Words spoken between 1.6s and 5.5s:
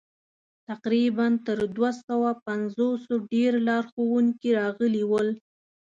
دوه سوه پنځوسو ډېر لارښوونکي راغلي ول.